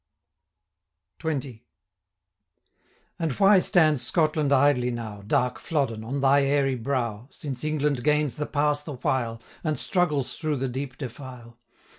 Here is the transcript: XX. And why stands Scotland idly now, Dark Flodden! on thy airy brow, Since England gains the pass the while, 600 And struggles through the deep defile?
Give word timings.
XX. 1.19 1.61
And 3.19 3.33
why 3.33 3.59
stands 3.59 4.01
Scotland 4.01 4.51
idly 4.51 4.89
now, 4.89 5.21
Dark 5.21 5.59
Flodden! 5.59 6.03
on 6.03 6.21
thy 6.21 6.41
airy 6.43 6.73
brow, 6.73 7.27
Since 7.29 7.63
England 7.63 8.03
gains 8.03 8.37
the 8.37 8.47
pass 8.47 8.81
the 8.81 8.93
while, 8.93 9.37
600 9.57 9.69
And 9.69 9.77
struggles 9.77 10.37
through 10.39 10.55
the 10.55 10.69
deep 10.69 10.97
defile? 10.97 11.59